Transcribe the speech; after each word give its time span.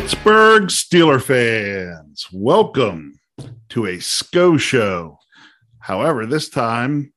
Pittsburgh 0.00 0.68
Steeler 0.68 1.20
fans, 1.20 2.28
welcome 2.32 3.18
to 3.70 3.86
a 3.86 3.98
SCO 3.98 4.56
show. 4.56 5.18
However, 5.80 6.24
this 6.24 6.48
time 6.48 7.12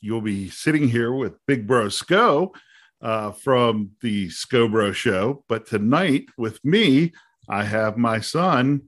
you'll 0.00 0.22
be 0.22 0.48
sitting 0.48 0.88
here 0.88 1.12
with 1.12 1.34
Big 1.46 1.66
Bro 1.66 1.90
SCO 1.90 2.54
uh, 3.02 3.32
from 3.32 3.90
the 4.00 4.30
SCO 4.30 4.66
Bro 4.66 4.92
show. 4.92 5.44
But 5.46 5.66
tonight 5.66 6.24
with 6.38 6.58
me, 6.64 7.12
I 7.50 7.64
have 7.64 7.98
my 7.98 8.20
son, 8.20 8.84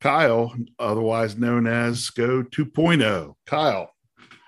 Kyle, 0.00 0.54
otherwise 0.78 1.36
known 1.36 1.66
as 1.66 2.04
SCO 2.04 2.42
2.0. 2.42 3.34
Kyle, 3.44 3.92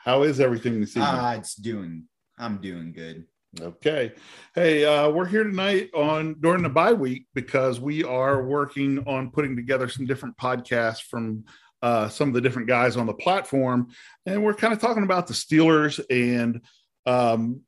how 0.02 0.22
is 0.22 0.40
everything 0.40 0.80
this 0.80 0.96
evening? 0.96 1.04
Ah, 1.06 1.34
it's 1.34 1.56
doing. 1.56 2.04
I'm 2.38 2.56
doing 2.56 2.94
good. 2.94 3.26
Okay. 3.58 4.12
Hey, 4.54 4.84
uh, 4.84 5.10
we're 5.10 5.26
here 5.26 5.42
tonight 5.42 5.90
on 5.92 6.36
during 6.38 6.62
the 6.62 6.68
bye 6.68 6.92
week 6.92 7.26
because 7.34 7.80
we 7.80 8.04
are 8.04 8.44
working 8.44 9.02
on 9.08 9.32
putting 9.32 9.56
together 9.56 9.88
some 9.88 10.06
different 10.06 10.36
podcasts 10.36 11.02
from 11.02 11.44
uh, 11.82 12.08
some 12.08 12.28
of 12.28 12.34
the 12.34 12.40
different 12.40 12.68
guys 12.68 12.96
on 12.96 13.06
the 13.06 13.14
platform, 13.14 13.88
and 14.24 14.44
we're 14.44 14.54
kind 14.54 14.72
of 14.72 14.80
talking 14.80 15.02
about 15.02 15.26
the 15.26 15.34
Steelers 15.34 15.98
and 16.10 16.60
um, 17.06 17.62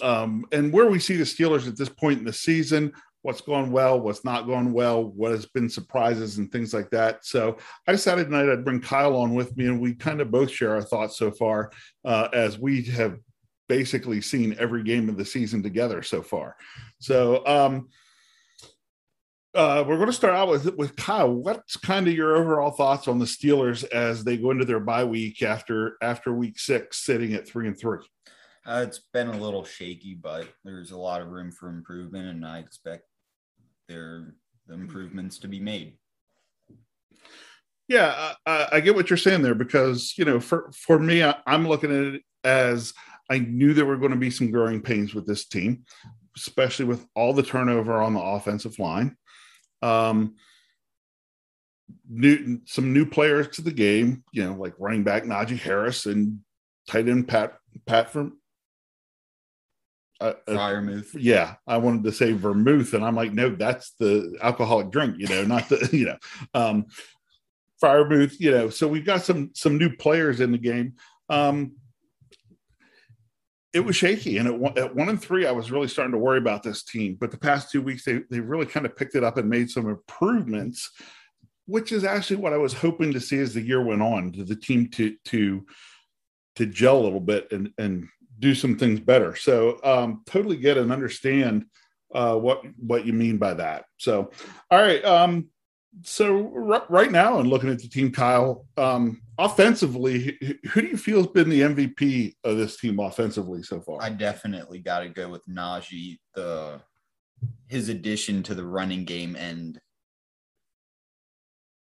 um, 0.00 0.44
and 0.52 0.72
where 0.72 0.86
we 0.86 1.00
see 1.00 1.16
the 1.16 1.24
Steelers 1.24 1.66
at 1.66 1.76
this 1.76 1.88
point 1.88 2.20
in 2.20 2.24
the 2.24 2.32
season. 2.32 2.92
What's 3.22 3.40
going 3.40 3.72
well, 3.72 3.98
what's 3.98 4.24
not 4.24 4.46
going 4.46 4.72
well, 4.72 5.02
what 5.02 5.32
has 5.32 5.46
been 5.46 5.68
surprises 5.68 6.38
and 6.38 6.52
things 6.52 6.72
like 6.72 6.90
that. 6.90 7.24
So 7.24 7.56
I 7.88 7.90
decided 7.90 8.26
tonight 8.26 8.48
I'd 8.48 8.64
bring 8.64 8.80
Kyle 8.80 9.16
on 9.16 9.34
with 9.34 9.56
me, 9.56 9.66
and 9.66 9.80
we 9.80 9.94
kind 9.94 10.20
of 10.20 10.30
both 10.30 10.52
share 10.52 10.74
our 10.76 10.82
thoughts 10.82 11.18
so 11.18 11.32
far 11.32 11.72
uh, 12.04 12.28
as 12.32 12.60
we 12.60 12.84
have 12.84 13.18
basically 13.68 14.20
seen 14.20 14.56
every 14.58 14.82
game 14.82 15.08
of 15.08 15.16
the 15.16 15.24
season 15.24 15.62
together 15.62 16.02
so 16.02 16.22
far. 16.22 16.56
So 17.00 17.46
um, 17.46 17.88
uh, 19.54 19.84
we're 19.86 19.96
going 19.96 20.06
to 20.06 20.12
start 20.12 20.34
out 20.34 20.48
with 20.48 20.74
with 20.76 20.94
Kyle. 20.96 21.32
What's 21.32 21.76
kind 21.76 22.06
of 22.06 22.14
your 22.14 22.36
overall 22.36 22.70
thoughts 22.70 23.08
on 23.08 23.18
the 23.18 23.24
Steelers 23.24 23.84
as 23.90 24.22
they 24.22 24.36
go 24.36 24.50
into 24.50 24.64
their 24.64 24.80
bye 24.80 25.04
week 25.04 25.42
after 25.42 25.96
after 26.02 26.32
week 26.32 26.58
six, 26.58 26.98
sitting 26.98 27.32
at 27.32 27.48
three 27.48 27.66
and 27.66 27.78
three? 27.78 27.98
Uh, 28.66 28.84
it's 28.86 29.00
been 29.12 29.28
a 29.28 29.38
little 29.38 29.64
shaky, 29.64 30.14
but 30.14 30.48
there's 30.64 30.90
a 30.90 30.96
lot 30.96 31.20
of 31.20 31.28
room 31.28 31.52
for 31.52 31.68
improvement, 31.68 32.28
and 32.28 32.44
I 32.44 32.58
expect 32.58 33.04
there 33.88 34.34
the 34.66 34.74
improvements 34.74 35.38
to 35.38 35.48
be 35.48 35.60
made. 35.60 35.96
Yeah, 37.88 38.32
I, 38.44 38.68
I, 38.72 38.80
get 38.80 38.96
what 38.96 39.08
you're 39.08 39.16
saying 39.16 39.42
there 39.42 39.54
because 39.54 40.14
you 40.18 40.24
know, 40.24 40.40
for 40.40 40.70
for 40.72 40.98
me, 40.98 41.22
I, 41.22 41.36
I'm 41.46 41.68
looking 41.68 41.90
at 41.90 42.14
it 42.14 42.22
as 42.42 42.92
I 43.30 43.38
knew 43.38 43.74
there 43.74 43.86
were 43.86 43.96
going 43.96 44.12
to 44.12 44.16
be 44.16 44.30
some 44.30 44.50
growing 44.50 44.80
pains 44.80 45.14
with 45.14 45.26
this 45.26 45.46
team, 45.46 45.84
especially 46.36 46.84
with 46.84 47.06
all 47.14 47.32
the 47.32 47.42
turnover 47.42 48.00
on 48.00 48.14
the 48.14 48.20
offensive 48.20 48.78
line. 48.78 49.16
Um, 49.82 50.36
new 52.08 52.60
some 52.66 52.92
new 52.92 53.06
players 53.06 53.48
to 53.56 53.62
the 53.62 53.72
game, 53.72 54.24
you 54.32 54.44
know, 54.44 54.54
like 54.54 54.74
running 54.78 55.04
back 55.04 55.24
Najee 55.24 55.58
Harris 55.58 56.06
and 56.06 56.40
tight 56.88 57.08
end 57.08 57.28
Pat 57.28 57.54
Pat 57.86 58.10
from 58.10 58.38
uh, 60.20 60.32
uh, 60.48 60.80
Yeah, 61.14 61.56
I 61.66 61.76
wanted 61.76 62.04
to 62.04 62.12
say 62.12 62.32
vermouth, 62.32 62.94
and 62.94 63.04
I'm 63.04 63.14
like, 63.14 63.32
no, 63.32 63.50
that's 63.50 63.92
the 63.98 64.36
alcoholic 64.42 64.90
drink, 64.90 65.16
you 65.18 65.28
know, 65.28 65.44
not 65.44 65.68
the 65.68 65.88
you 65.92 66.06
know, 66.06 66.16
um, 66.54 66.86
Freiermuth, 67.82 68.36
you 68.38 68.50
know. 68.50 68.70
So 68.70 68.88
we've 68.88 69.04
got 69.04 69.22
some 69.22 69.50
some 69.54 69.76
new 69.76 69.94
players 69.94 70.40
in 70.40 70.52
the 70.52 70.58
game. 70.58 70.94
Um, 71.28 71.72
it 73.76 73.84
was 73.84 73.94
shaky. 73.94 74.38
And 74.38 74.48
at 74.48 74.78
at 74.78 74.96
one 74.96 75.10
and 75.10 75.20
three, 75.20 75.46
I 75.46 75.52
was 75.52 75.70
really 75.70 75.86
starting 75.86 76.12
to 76.12 76.18
worry 76.18 76.38
about 76.38 76.62
this 76.62 76.82
team. 76.82 77.18
But 77.20 77.30
the 77.30 77.36
past 77.36 77.70
two 77.70 77.82
weeks, 77.82 78.04
they, 78.06 78.20
they 78.30 78.40
really 78.40 78.64
kind 78.64 78.86
of 78.86 78.96
picked 78.96 79.14
it 79.14 79.22
up 79.22 79.36
and 79.36 79.50
made 79.50 79.68
some 79.70 79.86
improvements, 79.86 80.90
which 81.66 81.92
is 81.92 82.02
actually 82.02 82.36
what 82.36 82.54
I 82.54 82.56
was 82.56 82.72
hoping 82.72 83.12
to 83.12 83.20
see 83.20 83.38
as 83.38 83.52
the 83.52 83.60
year 83.60 83.84
went 83.84 84.00
on 84.00 84.32
to 84.32 84.44
the 84.44 84.56
team 84.56 84.88
to 84.92 85.14
to 85.26 85.66
to 86.56 86.64
gel 86.64 86.98
a 86.98 87.04
little 87.04 87.20
bit 87.20 87.52
and 87.52 87.70
and 87.76 88.08
do 88.38 88.54
some 88.54 88.78
things 88.78 88.98
better. 88.98 89.36
So 89.36 89.78
um, 89.84 90.22
totally 90.24 90.56
get 90.56 90.78
and 90.78 90.90
understand 90.90 91.66
uh, 92.14 92.36
what 92.36 92.62
what 92.78 93.04
you 93.04 93.12
mean 93.12 93.36
by 93.36 93.52
that. 93.54 93.84
So 93.98 94.30
all 94.70 94.80
right. 94.80 95.04
Um, 95.04 95.50
so 96.02 96.50
r- 96.54 96.86
right 96.88 97.12
now, 97.12 97.40
and 97.40 97.50
looking 97.50 97.70
at 97.70 97.78
the 97.78 97.88
team, 97.88 98.10
Kyle, 98.10 98.64
um, 98.78 99.20
offensively, 99.38 100.38
who 100.70 100.82
do 100.82 100.88
you 100.88 100.96
feel 100.96 101.18
has 101.18 101.26
been 101.28 101.48
the 101.48 101.62
MVP 101.62 102.34
of 102.44 102.56
this 102.56 102.76
team 102.76 102.98
offensively 102.98 103.62
so 103.62 103.80
far? 103.80 104.02
I 104.02 104.10
definitely 104.10 104.78
got 104.78 105.00
to 105.00 105.08
go 105.08 105.28
with 105.28 105.46
Najee. 105.46 106.18
The 106.34 106.80
his 107.68 107.88
addition 107.88 108.42
to 108.44 108.54
the 108.54 108.64
running 108.64 109.04
game 109.04 109.36
and 109.36 109.78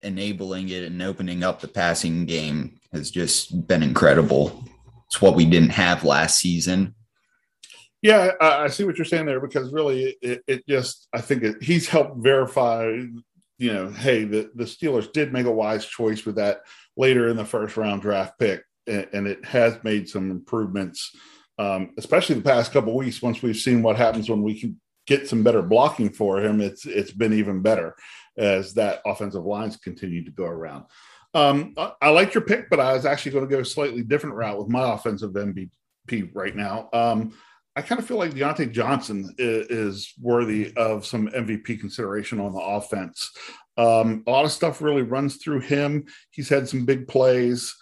enabling 0.02 0.70
it 0.70 0.84
and 0.84 1.02
opening 1.02 1.44
up 1.44 1.60
the 1.60 1.68
passing 1.68 2.26
game 2.26 2.80
has 2.92 3.12
just 3.12 3.68
been 3.68 3.84
incredible. 3.84 4.64
It's 5.08 5.22
what 5.22 5.36
we 5.36 5.46
didn't 5.46 5.70
have 5.70 6.04
last 6.04 6.38
season. 6.38 6.96
Yeah, 8.02 8.32
I, 8.40 8.68
see 8.68 8.84
what 8.84 8.98
you're 8.98 9.06
saying 9.06 9.26
there 9.26 9.40
because 9.40 9.74
really, 9.74 10.16
it, 10.22 10.44
it 10.48 10.68
just 10.68 11.08
I 11.14 11.22
think 11.22 11.44
it, 11.44 11.64
he's 11.64 11.88
helped 11.88 12.18
verify 12.18 12.96
you 13.58 13.74
know, 13.74 13.90
hey, 13.90 14.24
the, 14.24 14.52
the 14.56 14.66
Steelers 14.66 15.12
did 15.12 15.34
make 15.34 15.46
a 15.46 15.52
wise 15.52 15.86
choice 15.86 16.26
with 16.26 16.36
that 16.36 16.62
later 16.96 17.30
in 17.30 17.38
the 17.38 17.46
first 17.46 17.78
round 17.78 18.02
draft 18.02 18.38
pick, 18.40 18.64
and, 18.86 19.08
and 19.14 19.28
it 19.28 19.44
has 19.46 19.84
made 19.84 20.08
some 20.08 20.30
improvements, 20.32 21.16
um, 21.58 21.94
especially 21.98 22.36
the 22.36 22.42
past 22.42 22.72
couple 22.72 22.96
weeks. 22.96 23.22
Once 23.22 23.42
we've 23.42 23.58
seen 23.58 23.82
what 23.82 23.98
happens 23.98 24.30
when 24.30 24.44
we 24.44 24.60
can 24.60 24.80
get 25.08 25.28
some 25.28 25.44
better 25.44 25.62
blocking 25.62 26.12
for 26.12 26.40
him, 26.40 26.62
it's 26.62 26.86
it's 26.86 27.12
been 27.12 27.34
even 27.34 27.62
better 27.62 27.96
as 28.38 28.74
that 28.76 29.02
offensive 29.06 29.46
lines 29.46 29.78
continue 29.78 30.24
to 30.24 30.32
go 30.32 30.46
around. 30.46 30.86
Um, 31.34 31.74
I, 31.78 31.92
I 32.02 32.10
like 32.10 32.34
your 32.34 32.44
pick, 32.44 32.70
but 32.70 32.80
I 32.80 32.94
was 32.94 33.06
actually 33.06 33.32
going 33.32 33.48
to 33.48 33.56
go 33.56 33.62
a 33.62 33.66
slightly 33.66 34.04
different 34.04 34.36
route 34.36 34.60
with 34.60 34.70
my 34.70 34.94
offensive 34.94 35.32
MVP 35.32 36.32
right 36.34 36.56
now. 36.56 36.90
Um, 36.94 37.34
I 37.78 37.82
kind 37.84 38.00
of 38.00 38.08
feel 38.08 38.18
like 38.18 38.32
Diontae 38.32 38.72
Johnson 38.72 39.36
is, 39.38 39.68
is, 39.68 40.14
worthy 40.20 40.74
of 40.76 41.06
some 41.06 41.28
MVP 41.28 41.80
consideration 41.80 42.40
on 42.40 42.52
the 42.52 42.60
offense. 42.60 43.32
Um, 43.78 44.24
a 44.26 44.32
lot 44.32 44.46
of 44.46 44.52
stuff 44.52 44.82
really 44.82 45.04
runs 45.04 45.38
through 45.38 45.60
him. 45.60 46.06
He's 46.32 46.50
had 46.50 46.68
some 46.68 46.86
big 46.86 47.08
plays. 47.08 47.76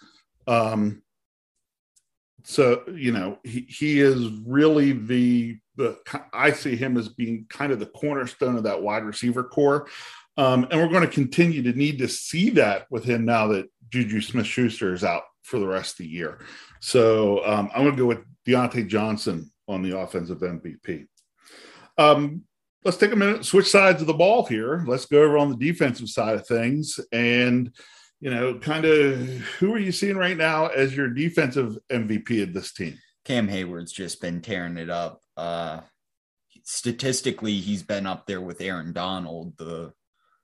Um, 0.46 1.02
so 2.44 2.82
you 2.94 3.10
know 3.10 3.38
he, 3.42 3.66
he 3.68 4.00
is 4.00 4.28
really 4.46 4.92
the 4.92 5.58
the 5.76 5.96
I 6.32 6.52
see 6.52 6.76
him 6.76 6.98
as 6.98 7.08
being 7.08 7.46
kind 7.48 7.72
of 7.72 7.80
the 7.80 7.86
cornerstone 7.86 8.56
of 8.56 8.64
that 8.64 8.82
wide 8.82 9.02
receiver 9.02 9.44
core. 9.44 9.88
Um, 10.36 10.68
and 10.70 10.78
we're 10.78 10.92
going 10.92 11.08
to 11.08 11.12
continue 11.12 11.62
to 11.62 11.72
need 11.72 11.98
to 11.98 12.08
see 12.08 12.50
that 12.50 12.86
with 12.90 13.04
him 13.04 13.24
now 13.24 13.46
that 13.48 13.70
Juju 13.88 14.20
Smith 14.20 14.46
Schuster 14.46 14.92
is 14.92 15.02
out 15.02 15.22
for 15.42 15.58
the 15.58 15.66
rest 15.66 15.92
of 15.92 16.04
the 16.04 16.10
year. 16.10 16.40
So 16.80 17.44
um, 17.46 17.70
I'm 17.74 17.84
going 17.84 17.96
to 17.96 18.02
go 18.02 18.06
with 18.06 18.24
Diontae 18.46 18.88
Johnson 18.88 19.50
on 19.68 19.82
the 19.82 19.98
offensive 19.98 20.38
MVP. 20.38 21.06
Um, 21.98 22.42
let's 22.84 22.96
take 22.96 23.12
a 23.12 23.16
minute, 23.16 23.44
switch 23.44 23.68
sides 23.70 24.00
of 24.00 24.06
the 24.06 24.14
ball 24.14 24.46
here. 24.46 24.84
Let's 24.86 25.06
go 25.06 25.22
over 25.22 25.38
on 25.38 25.50
the 25.50 25.56
defensive 25.56 26.08
side 26.08 26.36
of 26.36 26.46
things. 26.46 27.00
And, 27.12 27.74
you 28.20 28.30
know, 28.30 28.58
kind 28.58 28.84
of 28.84 29.18
who 29.58 29.74
are 29.74 29.78
you 29.78 29.92
seeing 29.92 30.16
right 30.16 30.36
now 30.36 30.66
as 30.66 30.96
your 30.96 31.08
defensive 31.08 31.76
MVP 31.90 32.42
of 32.42 32.52
this 32.52 32.72
team? 32.72 32.98
Cam 33.24 33.48
Heyward's 33.48 33.92
just 33.92 34.20
been 34.20 34.40
tearing 34.40 34.76
it 34.76 34.88
up. 34.88 35.20
Uh, 35.36 35.80
statistically, 36.62 37.54
he's 37.54 37.82
been 37.82 38.06
up 38.06 38.26
there 38.26 38.40
with 38.40 38.60
Aaron 38.60 38.92
Donald, 38.92 39.56
the 39.56 39.92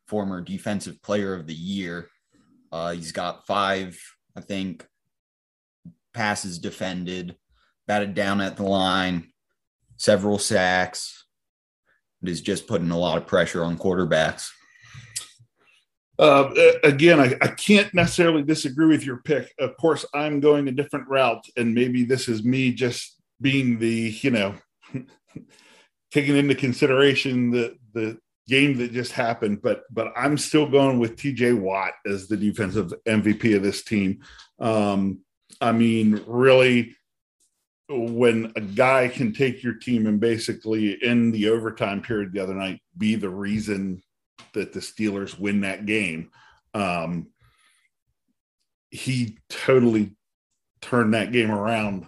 former 0.08 0.40
defensive 0.40 1.00
player 1.02 1.34
of 1.34 1.46
the 1.46 1.54
year. 1.54 2.08
Uh, 2.72 2.92
he's 2.92 3.12
got 3.12 3.46
five, 3.46 4.00
I 4.36 4.40
think, 4.40 4.86
passes 6.12 6.58
defended, 6.58 7.36
batted 7.86 8.14
down 8.14 8.40
at 8.40 8.56
the 8.56 8.62
line, 8.62 9.32
several 9.96 10.38
sacks. 10.38 11.24
It 12.22 12.28
is 12.28 12.40
just 12.40 12.66
putting 12.66 12.90
a 12.90 12.98
lot 12.98 13.18
of 13.18 13.26
pressure 13.26 13.64
on 13.64 13.76
quarterbacks. 13.76 14.50
Uh, 16.18 16.52
again, 16.84 17.18
I, 17.18 17.34
I, 17.40 17.48
can't 17.48 17.92
necessarily 17.94 18.42
disagree 18.42 18.86
with 18.86 19.04
your 19.04 19.22
pick. 19.24 19.52
Of 19.58 19.76
course, 19.78 20.04
I'm 20.14 20.40
going 20.40 20.68
a 20.68 20.72
different 20.72 21.08
route, 21.08 21.44
and 21.56 21.74
maybe 21.74 22.04
this 22.04 22.28
is 22.28 22.44
me 22.44 22.72
just 22.72 23.16
being 23.40 23.78
the, 23.78 24.14
you 24.20 24.30
know, 24.30 24.54
taking 26.12 26.36
into 26.36 26.54
consideration 26.54 27.50
the 27.50 27.76
the 27.94 28.18
game 28.46 28.76
that 28.78 28.92
just 28.92 29.12
happened. 29.12 29.62
But 29.62 29.84
but 29.90 30.12
I'm 30.14 30.36
still 30.36 30.68
going 30.68 30.98
with 30.98 31.16
T.J. 31.16 31.54
Watt 31.54 31.94
as 32.06 32.28
the 32.28 32.36
defensive 32.36 32.92
MVP 33.08 33.56
of 33.56 33.62
this 33.62 33.82
team. 33.82 34.20
Um, 34.60 35.20
I 35.60 35.72
mean, 35.72 36.22
really, 36.26 36.94
when 37.94 38.52
a 38.56 38.60
guy 38.60 39.08
can 39.08 39.32
take 39.32 39.62
your 39.62 39.74
team 39.74 40.06
and 40.06 40.20
basically 40.20 40.92
in 41.02 41.30
the 41.32 41.48
overtime 41.48 42.00
period 42.00 42.32
the 42.32 42.40
other 42.40 42.54
night 42.54 42.80
be 42.96 43.14
the 43.14 43.28
reason 43.28 44.02
that 44.54 44.72
the 44.72 44.80
Steelers 44.80 45.38
win 45.38 45.62
that 45.62 45.86
game, 45.86 46.30
um, 46.74 47.28
he 48.90 49.38
totally 49.48 50.16
turned 50.80 51.14
that 51.14 51.32
game 51.32 51.50
around 51.50 52.06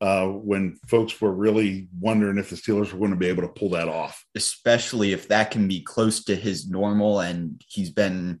uh, 0.00 0.26
when 0.26 0.78
folks 0.86 1.20
were 1.20 1.32
really 1.32 1.88
wondering 1.98 2.38
if 2.38 2.50
the 2.50 2.56
Steelers 2.56 2.92
were 2.92 2.98
going 2.98 3.10
to 3.10 3.16
be 3.16 3.28
able 3.28 3.42
to 3.42 3.48
pull 3.48 3.70
that 3.70 3.88
off. 3.88 4.24
Especially 4.34 5.12
if 5.12 5.28
that 5.28 5.50
can 5.50 5.68
be 5.68 5.80
close 5.80 6.24
to 6.24 6.34
his 6.34 6.68
normal 6.68 7.20
and 7.20 7.62
he's 7.68 7.90
been 7.90 8.40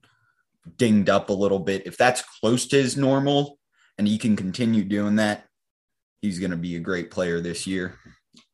dinged 0.76 1.08
up 1.08 1.30
a 1.30 1.34
little 1.34 1.60
bit. 1.60 1.86
If 1.86 1.96
that's 1.96 2.22
close 2.40 2.66
to 2.68 2.76
his 2.76 2.96
normal 2.96 3.58
and 3.96 4.08
he 4.08 4.18
can 4.18 4.36
continue 4.36 4.84
doing 4.84 5.16
that, 5.16 5.46
he's 6.24 6.38
going 6.38 6.50
to 6.50 6.56
be 6.56 6.76
a 6.76 6.80
great 6.80 7.10
player 7.10 7.40
this 7.40 7.66
year. 7.66 7.98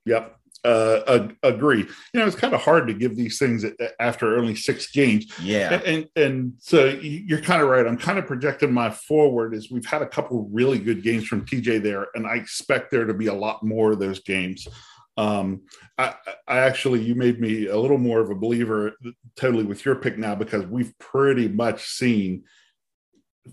Yep 0.05 0.41
uh, 0.65 1.29
agree. 1.43 1.87
You 2.13 2.21
know, 2.21 2.27
it's 2.27 2.37
kind 2.37 2.55
of 2.55 2.61
hard 2.61 2.87
to 2.89 2.95
give 2.95 3.17
these 3.17 3.39
things 3.39 3.65
after 3.99 4.37
only 4.37 4.55
six 4.55 4.91
games. 4.91 5.33
Yeah, 5.43 5.81
and 5.85 6.07
and 6.17 6.55
so 6.59 6.87
you're 6.87 7.41
kind 7.41 7.63
of 7.63 7.69
right. 7.69 7.87
I'm 7.87 7.97
kind 7.97 8.19
of 8.19 8.27
projecting 8.27 8.73
my 8.73 8.91
forward 8.91 9.55
as 9.55 9.71
we've 9.71 9.87
had 9.87 10.03
a 10.03 10.09
couple 10.09 10.49
really 10.53 10.79
good 10.79 11.03
games 11.03 11.27
from 11.27 11.47
TJ 11.47 11.83
there, 11.83 12.09
and 12.15 12.27
I 12.27 12.37
expect 12.37 12.91
there 12.91 13.07
to 13.07 13.15
be 13.15 13.29
a 13.29 13.35
lot 13.35 13.63
more 13.63 13.93
of 13.93 13.99
those 13.99 14.21
games. 14.21 14.67
Um, 15.17 15.63
I, 15.99 16.15
I 16.49 16.59
actually, 16.59 17.03
you 17.03 17.15
made 17.15 17.41
me 17.41 17.67
a 17.67 17.77
little 17.77 17.99
more 17.99 18.21
of 18.21 18.31
a 18.31 18.35
believer 18.35 18.93
totally 19.37 19.65
with 19.65 19.85
your 19.85 19.97
pick 19.97 20.17
now 20.17 20.35
because 20.35 20.65
we've 20.67 20.97
pretty 20.99 21.49
much 21.49 21.87
seen 21.87 22.45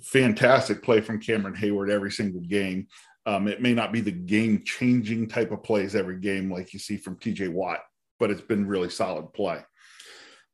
fantastic 0.01 0.83
play 0.83 1.01
from 1.01 1.19
Cameron 1.19 1.55
Heyward 1.55 1.89
every 1.89 2.11
single 2.11 2.41
game. 2.41 2.87
Um, 3.27 3.49
it 3.49 3.61
may 3.61 3.73
not 3.73 3.91
be 3.91 3.99
the 3.99 4.09
game 4.09 4.63
changing 4.63 5.27
type 5.27 5.51
of 5.51 5.61
plays 5.61 5.95
every 5.95 6.17
game 6.17 6.49
like 6.49 6.71
you 6.71 6.79
see 6.79 6.95
from 6.95 7.17
TJ 7.17 7.49
Watt, 7.51 7.81
but 8.19 8.31
it's 8.31 8.41
been 8.41 8.65
really 8.65 8.89
solid 8.89 9.33
play. 9.33 9.59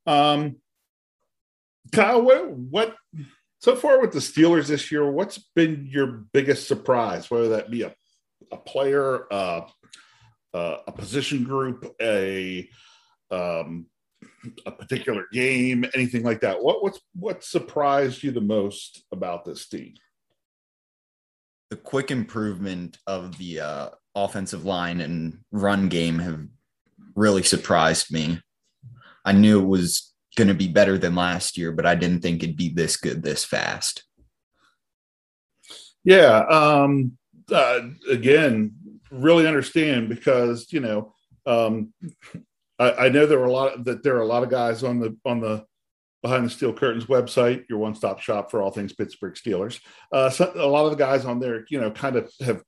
Um, 0.08 0.56
Kyle, 1.92 2.24
what, 2.24 2.50
what 2.50 2.96
so 3.60 3.76
far 3.76 4.02
with 4.02 4.12
the 4.12 4.18
Steelers 4.18 4.68
this 4.68 4.92
year? 4.92 5.10
What's 5.10 5.38
been 5.56 5.88
your 5.88 6.26
biggest 6.34 6.68
surprise? 6.68 7.30
Whether 7.30 7.50
that 7.50 7.70
be 7.70 7.84
a, 7.84 7.94
a 8.52 8.58
player, 8.58 9.32
uh, 9.32 9.68
uh, 10.56 10.78
a 10.88 10.92
position 10.92 11.44
group, 11.44 11.96
a 12.02 12.68
um, 13.30 13.86
a 14.66 14.72
particular 14.72 15.26
game, 15.32 15.86
anything 15.94 16.24
like 16.24 16.42
that. 16.42 16.62
What 16.62 16.82
what's 16.82 17.00
what 17.16 17.44
surprised 17.44 18.24
you 18.24 18.32
the 18.32 18.42
most 18.42 19.04
about 19.12 19.46
this 19.46 19.68
team? 19.68 19.94
The 21.70 21.76
quick 21.76 22.12
improvement 22.12 22.98
of 23.08 23.38
the 23.38 23.60
uh, 23.60 23.90
offensive 24.16 24.66
line 24.66 25.02
and 25.02 25.40
run 25.52 25.90
game 25.90 26.20
have 26.20 26.42
really 27.16 27.44
surprised 27.44 28.12
me. 28.12 28.40
I 29.26 29.32
knew 29.32 29.62
it 29.62 29.68
was 29.68 30.14
going 30.36 30.48
to 30.48 30.54
be 30.54 30.68
better 30.68 30.98
than 30.98 31.16
last 31.16 31.58
year, 31.58 31.72
but 31.72 31.86
I 31.86 31.96
didn't 31.96 32.22
think 32.22 32.44
it'd 32.44 32.58
be 32.58 32.70
this 32.70 32.98
good 32.98 33.24
this 33.24 33.46
fast. 33.46 34.04
Yeah. 36.04 36.40
Um, 36.40 37.18
uh, 37.52 37.80
again, 38.10 38.74
really 39.12 39.48
understand 39.48 40.10
because 40.10 40.72
you 40.72 40.80
know 40.80 41.14
um, 41.46 41.94
I, 42.80 42.92
I, 42.92 43.10
know 43.10 43.26
there 43.26 43.40
were 43.40 43.46
a 43.46 43.52
lot 43.52 43.84
that 43.86 44.04
there 44.04 44.16
are 44.16 44.22
a 44.22 44.28
lot 44.28 44.44
of 44.44 44.50
guys 44.50 44.84
on 44.84 45.00
the 45.00 45.16
on 45.26 45.40
the 45.40 45.66
Behind 46.24 46.46
the 46.46 46.50
Steel 46.50 46.74
Curtains 46.74 47.06
website, 47.06 47.66
your 47.70 47.80
one 47.80 47.96
stop 47.96 48.20
shop 48.22 48.50
for 48.50 48.62
all 48.62 48.72
things 48.72 48.94
Pittsburgh 48.94 49.36
Steelers. 49.36 49.82
Uh, 50.10 50.30
so 50.30 50.52
a 50.56 50.66
lot 50.66 50.86
of 50.86 50.92
the 50.92 50.98
guys 50.98 51.26
on 51.26 51.40
there, 51.40 51.66
you 51.70 51.80
know, 51.80 51.92
kind 51.92 52.16
of 52.16 52.32
have 52.40 52.64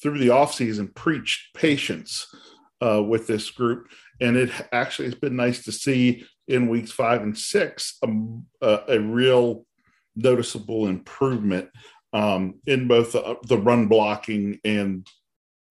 through 0.00 0.18
the 0.18 0.28
offseason 0.28 0.94
preached 0.94 1.52
patience 1.52 2.32
uh, 2.80 3.02
with 3.02 3.26
this 3.26 3.50
group. 3.50 3.88
And 4.20 4.36
it 4.36 4.50
actually 4.72 5.06
has 5.06 5.16
been 5.16 5.34
nice 5.34 5.64
to 5.64 5.72
see 5.72 6.24
in 6.46 6.68
weeks 6.68 6.92
five 6.92 7.22
and 7.22 7.36
six 7.36 7.98
um, 8.04 8.46
uh, 8.62 8.78
a 8.88 9.00
real 9.00 9.66
noticeable 10.14 10.86
improvement 10.86 11.68
um, 12.12 12.60
in 12.66 12.86
both 12.86 13.12
the, 13.12 13.36
the 13.48 13.58
run 13.58 13.88
blocking 13.88 14.60
and 14.64 15.06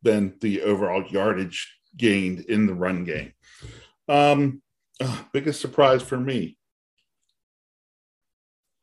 then 0.03 0.35
the 0.41 0.61
overall 0.63 1.03
yardage 1.07 1.77
gained 1.97 2.41
in 2.41 2.67
the 2.67 2.73
run 2.73 3.03
game. 3.05 3.33
Um, 4.07 4.61
uh, 4.99 5.23
biggest 5.31 5.61
surprise 5.61 6.03
for 6.03 6.19
me 6.19 6.57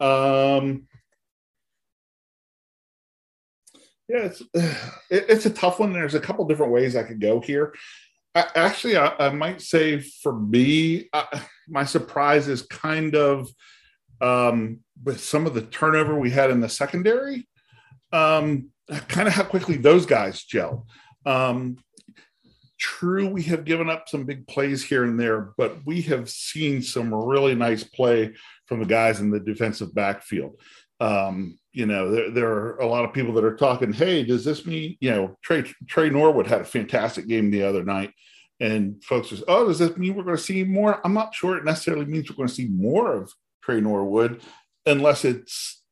um, 0.02 0.88
yeah, 4.08 4.24
it's 4.24 4.42
it's 5.10 5.46
a 5.46 5.50
tough 5.50 5.78
one. 5.78 5.92
There's 5.92 6.14
a 6.14 6.20
couple 6.20 6.44
different 6.46 6.72
ways 6.72 6.96
I 6.96 7.04
could 7.04 7.20
go 7.20 7.40
here. 7.40 7.74
I, 8.34 8.46
actually, 8.54 8.96
I, 8.96 9.14
I, 9.18 9.28
might 9.30 9.60
say 9.60 10.00
for 10.00 10.32
me, 10.32 11.08
uh, 11.12 11.40
my 11.68 11.84
surprise 11.84 12.48
is 12.48 12.62
kind 12.62 13.14
of 13.14 13.48
um, 14.20 14.80
with 15.04 15.20
some 15.20 15.46
of 15.46 15.54
the 15.54 15.62
turnover 15.62 16.18
we 16.18 16.30
had 16.30 16.50
in 16.50 16.60
the 16.60 16.68
secondary. 16.68 17.46
Um, 18.12 18.70
kind 19.08 19.28
of 19.28 19.34
how 19.34 19.44
quickly 19.44 19.76
those 19.76 20.06
guys 20.06 20.42
gel. 20.42 20.86
Um, 21.24 21.76
true, 22.78 23.28
we 23.28 23.42
have 23.44 23.64
given 23.64 23.88
up 23.88 24.08
some 24.08 24.24
big 24.24 24.46
plays 24.48 24.82
here 24.82 25.04
and 25.04 25.18
there, 25.18 25.52
but 25.56 25.78
we 25.86 26.02
have 26.02 26.28
seen 26.28 26.82
some 26.82 27.14
really 27.14 27.54
nice 27.54 27.84
play 27.84 28.34
from 28.66 28.80
the 28.80 28.86
guys 28.86 29.20
in 29.20 29.30
the 29.30 29.40
defensive 29.40 29.94
backfield. 29.94 30.60
Um, 31.00 31.58
you 31.72 31.86
know, 31.86 32.10
there, 32.10 32.30
there, 32.30 32.50
are 32.50 32.76
a 32.76 32.86
lot 32.86 33.04
of 33.04 33.12
people 33.12 33.32
that 33.34 33.44
are 33.44 33.56
talking, 33.56 33.92
hey, 33.92 34.22
does 34.22 34.44
this 34.44 34.64
mean, 34.66 34.96
you 35.00 35.10
know, 35.10 35.36
Trey, 35.42 35.64
Tre 35.88 36.10
Norwood 36.10 36.46
had 36.46 36.60
a 36.60 36.64
fantastic 36.64 37.26
game 37.26 37.50
the 37.50 37.64
other 37.64 37.82
night. 37.82 38.12
And 38.60 39.02
folks 39.02 39.32
are, 39.32 39.38
oh, 39.48 39.66
does 39.66 39.80
this 39.80 39.96
mean 39.96 40.14
we're 40.14 40.22
going 40.22 40.36
to 40.36 40.42
see 40.42 40.62
more? 40.62 41.04
I'm 41.04 41.14
not 41.14 41.34
sure 41.34 41.56
it 41.56 41.64
necessarily 41.64 42.04
means 42.04 42.30
we're 42.30 42.36
going 42.36 42.48
to 42.48 42.54
see 42.54 42.68
more 42.68 43.12
of 43.12 43.32
Tre 43.62 43.80
Norwood 43.80 44.42
unless 44.86 45.24
it's 45.24 45.82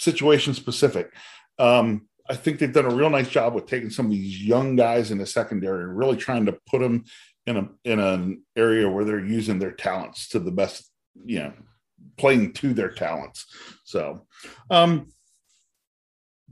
situation 0.00 0.54
specific. 0.54 1.12
Um, 1.58 2.08
I 2.28 2.34
think 2.34 2.58
they've 2.58 2.72
done 2.72 2.84
a 2.84 2.94
real 2.94 3.10
nice 3.10 3.28
job 3.28 3.54
with 3.54 3.66
taking 3.66 3.90
some 3.90 4.06
of 4.06 4.12
these 4.12 4.42
young 4.42 4.76
guys 4.76 5.10
in 5.10 5.18
the 5.18 5.26
secondary 5.26 5.84
and 5.84 5.96
really 5.96 6.16
trying 6.16 6.46
to 6.46 6.58
put 6.68 6.80
them 6.80 7.04
in 7.46 7.56
a 7.56 7.68
in 7.84 7.98
an 7.98 8.42
area 8.56 8.88
where 8.88 9.04
they're 9.04 9.24
using 9.24 9.58
their 9.58 9.72
talents 9.72 10.28
to 10.28 10.38
the 10.38 10.50
best, 10.50 10.90
you 11.24 11.38
know, 11.38 11.52
playing 12.16 12.52
to 12.54 12.74
their 12.74 12.90
talents. 12.90 13.46
So, 13.84 14.26
um, 14.70 15.08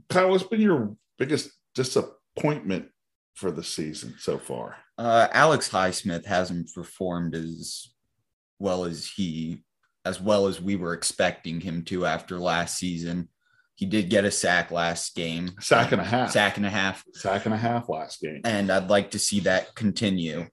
Kyle, 0.09 0.29
what's 0.29 0.43
been 0.43 0.61
your 0.61 0.95
biggest 1.17 1.51
disappointment 1.75 2.87
for 3.35 3.51
the 3.51 3.63
season 3.63 4.15
so 4.17 4.37
far? 4.37 4.77
Uh, 4.97 5.27
Alex 5.31 5.69
Highsmith 5.69 6.25
hasn't 6.25 6.73
performed 6.73 7.35
as 7.35 7.87
well 8.59 8.85
as 8.85 9.05
he, 9.05 9.63
as 10.05 10.19
well 10.19 10.47
as 10.47 10.61
we 10.61 10.75
were 10.75 10.93
expecting 10.93 11.59
him 11.59 11.83
to 11.83 12.05
after 12.05 12.39
last 12.39 12.77
season. 12.77 13.29
He 13.75 13.85
did 13.85 14.09
get 14.09 14.25
a 14.25 14.31
sack 14.31 14.71
last 14.71 15.15
game. 15.15 15.51
Sack 15.59 15.91
and 15.91 16.01
a 16.01 16.03
half. 16.03 16.31
Sack 16.31 16.57
and 16.57 16.65
a 16.65 16.69
half. 16.69 17.03
Sack 17.13 17.45
and 17.45 17.53
a 17.53 17.57
half 17.57 17.87
last 17.89 18.19
game. 18.21 18.41
And 18.43 18.71
I'd 18.71 18.89
like 18.89 19.11
to 19.11 19.19
see 19.19 19.41
that 19.41 19.75
continue 19.75 20.47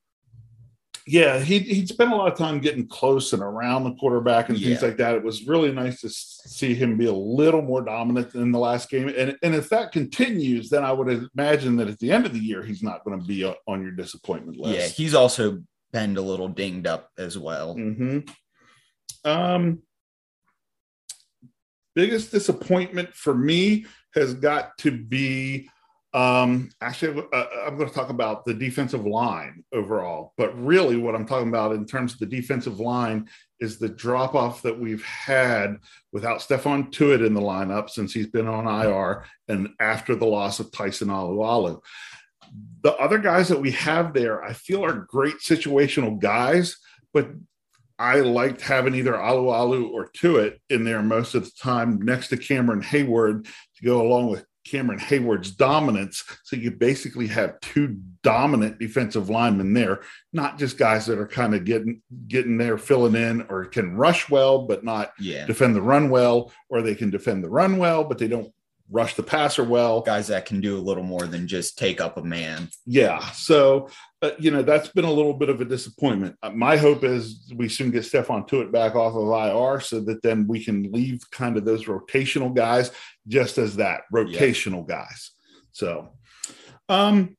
yeah, 1.07 1.39
he 1.39 1.59
he'd 1.59 1.89
spent 1.89 2.13
a 2.13 2.17
lot 2.17 2.33
of 2.33 2.39
time 2.39 2.61
getting 2.61 2.87
close 2.87 3.35
and 3.35 3.43
around 3.43 3.85
the 3.85 3.95
quarterback 3.97 4.49
and 4.49 4.57
yeah. 4.57 4.69
things 4.69 4.83
like 4.83 4.97
that. 4.97 5.15
It 5.15 5.23
was 5.23 5.47
really 5.47 5.71
nice 5.71 6.01
to 6.01 6.09
see 6.09 6.75
him 6.75 6.97
be 6.97 7.07
a 7.07 7.13
little 7.13 7.61
more 7.61 7.83
dominant 7.83 8.35
in 8.35 8.53
the 8.53 8.59
last 8.59 8.89
game. 8.89 9.09
And 9.09 9.37
and 9.43 9.55
if 9.55 9.69
that 9.69 9.93
continues, 9.93 10.71
then 10.71 10.83
I 10.83 10.93
would 10.93 11.29
imagine 11.37 11.77
that 11.77 11.89
at 11.89 11.99
the 11.99 12.11
end 12.11 12.25
of 12.25 12.33
the 12.33 12.39
year 12.39 12.63
he's 12.63 12.83
not 12.83 13.05
going 13.05 13.21
to 13.21 13.27
be 13.27 13.45
on 13.45 13.83
your 13.83 13.91
disappointment 13.91 14.59
list. 14.59 14.79
Yeah, 14.79 14.87
he's 14.87 15.15
also 15.15 15.63
been 15.93 16.17
a 16.17 16.23
little 16.23 16.49
dinged 16.49 16.87
up 16.87 17.11
as 17.19 17.39
well. 17.39 17.75
Mm-hmm. 17.77 18.21
Um, 19.29 19.83
biggest 21.95 22.31
disappointment 22.31 23.15
for 23.15 23.35
me 23.35 23.85
has 24.15 24.33
got 24.33 24.79
to 24.79 24.91
be 24.91 25.69
um, 26.15 26.71
actually, 26.81 27.21
uh, 27.33 27.37
uh, 27.37 27.47
I'm 27.67 27.77
going 27.77 27.89
to 27.89 27.95
talk 27.95 28.09
about 28.09 28.45
the 28.45 28.55
defensive 28.55 29.05
line 29.05 29.65
overall, 29.73 30.33
but 30.37 30.57
really, 30.57 30.97
what 30.97 31.17
I'm 31.17 31.27
talking 31.27 31.49
about 31.49 31.73
in 31.73 31.87
terms 31.87 32.13
of 32.13 32.21
the 32.21 32.27
defensive 32.27 32.79
line 32.79 33.29
is 33.59 33.79
the 33.79 33.89
drop 33.89 34.37
off 34.37 34.63
that 34.63 34.79
we've 34.79 35.05
had 35.05 35.79
without 36.13 36.39
Stephon 36.39 36.93
Tuitt 36.93 37.27
in 37.27 37.35
the 37.35 37.41
lineup 37.41 37.91
since 37.91 38.15
he's 38.15 38.29
been 38.29 38.47
on 38.47 38.69
IR 38.69 39.25
and 39.49 39.71
after 39.81 40.15
the 40.15 40.25
loss 40.25 40.61
of 40.61 40.71
Tyson 40.71 41.09
Alualu. 41.09 41.81
The 42.83 42.95
other 42.95 43.19
guys 43.19 43.49
that 43.49 43.61
we 43.61 43.73
have 43.73 44.15
there, 44.15 44.45
I 44.45 44.53
feel 44.53 44.85
are 44.85 44.93
great 44.93 45.39
situational 45.39 46.21
guys, 46.21 46.77
but 47.13 47.29
I 47.99 48.21
liked 48.21 48.61
having 48.61 48.95
either 48.95 49.15
Alualu 49.15 49.91
or 49.91 50.11
Tuitt 50.11 50.59
in 50.71 50.85
there 50.85 51.03
most 51.03 51.35
of 51.35 51.45
the 51.45 51.53
time 51.61 52.01
next 52.03 52.29
to 52.29 52.37
Cameron 52.37 52.83
Heyward 52.83 53.47
to 53.47 53.85
go 53.85 54.01
along 54.01 54.29
with 54.29 54.45
Cameron 54.65 54.99
Heyward's 54.99 55.51
dominance. 55.51 56.25
So 56.45 56.57
you 56.57 56.71
basically 56.71 57.27
have 57.29 57.61
two 57.61 57.99
dominant 58.23 58.79
defensive 58.79 59.29
linemen 59.29 59.75
there, 59.75 60.01
not 60.33 60.59
just 60.59 60.79
guys 60.79 61.07
that 61.07 61.19
are 61.19 61.27
kind 61.27 61.55
of 61.55 61.65
getting 61.65 62.03
getting 62.29 62.59
there, 62.59 62.79
filling 62.79 63.15
in, 63.15 63.43
or 63.49 63.67
can 63.67 63.97
rush 63.97 64.31
well 64.31 64.67
but 64.67 64.85
not 64.85 65.13
yeah. 65.19 65.47
defend 65.47 65.77
the 65.77 65.83
run 65.83 66.11
well, 66.11 66.53
or 66.69 66.83
they 66.83 66.95
can 66.95 67.11
defend 67.11 67.45
the 67.45 67.51
run 67.51 67.77
well 67.77 68.05
but 68.05 68.19
they 68.19 68.29
don't 68.29 68.53
rush 68.91 69.15
the 69.15 69.23
passer 69.23 69.65
well. 69.65 70.01
Guys 70.01 70.29
that 70.29 70.47
can 70.47 70.61
do 70.61 70.79
a 70.79 70.81
little 70.81 71.03
more 71.03 71.27
than 71.27 71.49
just 71.49 71.79
take 71.79 72.01
up 72.01 72.17
a 72.17 72.23
man. 72.23 72.69
Yeah. 72.87 73.21
So, 73.31 73.89
uh, 74.25 74.35
you 74.39 74.51
know, 74.51 74.63
that's 74.63 74.89
been 74.89 75.05
a 75.05 75.13
little 75.13 75.35
bit 75.35 75.51
of 75.51 75.61
a 75.61 75.67
disappointment. 75.67 76.35
Uh, 76.43 76.49
my 76.49 76.79
hope 76.79 77.05
is 77.05 77.53
we 77.55 77.69
soon 77.69 77.91
get 77.91 78.05
Stephon 78.05 78.49
Tuitt 78.49 78.73
back 78.73 78.95
off 78.95 79.15
of 79.15 79.29
IR 79.29 79.81
so 79.81 80.01
that 80.01 80.23
then 80.23 80.47
we 80.47 80.65
can 80.65 80.91
leave 80.93 81.31
kind 81.31 81.59
of 81.59 81.67
those 81.67 81.85
rotational 81.85 82.55
guys 82.55 82.91
just 83.29 83.59
as 83.59 83.77
that 83.77 84.03
rotational 84.13 84.89
yeah. 84.89 84.97
guys. 84.97 85.33
So, 85.73 86.09
um, 86.89 87.37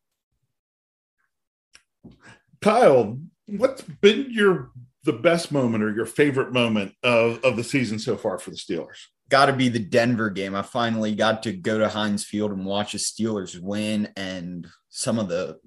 Kyle, 2.62 3.20
what's 3.48 3.82
been 3.82 4.27
your 4.30 4.70
the 5.06 5.13
best 5.13 5.51
moment 5.51 5.84
or 5.84 5.92
your 5.92 6.06
favorite 6.06 6.51
moment 6.51 6.94
of, 7.01 7.44
of 7.44 7.56
the 7.56 7.63
season 7.63 7.98
so 7.98 8.15
far 8.15 8.38
for 8.38 8.51
the 8.51 8.58
Steelers? 8.58 9.06
Got 9.30 9.48
to 9.48 9.54
be 9.54 9.70
the 9.70 9.80
Denver 9.80 10.30
game. 10.30 10.54
I 10.54 10.62
finally 10.62 11.15
got 11.15 11.42
to 11.44 11.54
go 11.54 11.80
to 11.80 11.89
Heinz 11.89 12.25
Field 12.25 12.51
and 12.51 12.63
watch 12.63 12.92
the 12.92 13.00
Steelers 13.00 13.60
win, 13.60 14.10
and 14.15 14.68
some 14.89 15.18
of 15.18 15.30
the 15.30 15.58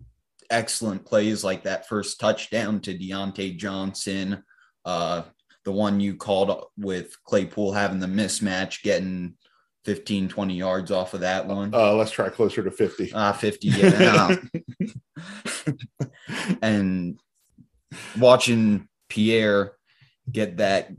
excellent 0.50 1.04
plays 1.04 1.44
like 1.44 1.64
that 1.64 1.88
first 1.88 2.20
touchdown 2.20 2.80
to 2.80 2.96
Diontae 2.96 3.56
Johnson, 3.56 4.42
uh, 4.84 5.22
the 5.64 5.72
one 5.72 6.00
you 6.00 6.16
called 6.16 6.64
with 6.76 7.16
Claypool 7.24 7.72
having 7.72 8.00
the 8.00 8.06
mismatch, 8.06 8.82
getting 8.82 9.34
15, 9.84 10.28
20 10.28 10.54
yards 10.54 10.90
off 10.90 11.14
of 11.14 11.20
that 11.20 11.46
one. 11.46 11.72
Uh, 11.74 11.92
let's 11.94 12.10
try 12.10 12.28
closer 12.28 12.62
to 12.62 12.70
50. 12.70 13.12
Uh, 13.12 13.32
50, 13.32 13.68
yeah. 13.68 14.36
and 16.62 17.18
watching 18.18 18.88
Pierre 19.08 19.72
get 20.30 20.58
that 20.58 20.90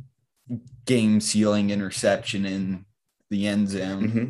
game 0.86 1.22
sealing 1.22 1.70
interception 1.70 2.46
in 2.46 2.86
the 3.30 3.48
end 3.48 3.70
zone. 3.70 4.08
Mm-hmm. 4.08 4.30